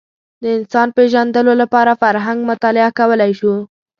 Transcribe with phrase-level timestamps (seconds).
[0.43, 3.53] د انسانانو پېژندلو لپاره فرهنګ مطالعه کولی شو